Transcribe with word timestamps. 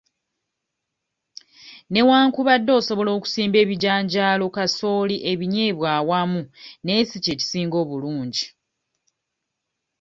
Newankubadde 1.91 2.71
osobola 2.79 3.09
okusimba 3.17 3.57
ebijanjaalo, 3.63 4.45
kasooli, 4.55 5.15
ebinyeebwa 5.31 5.91
wamu 6.09 6.41
naye 6.83 7.01
si 7.09 7.17
kye 7.23 7.33
kisinga 7.39 7.75
obulungi. 7.83 8.45